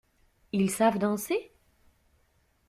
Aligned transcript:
Ils 0.51 0.71
savent 0.71 0.97
danser? 0.97 1.51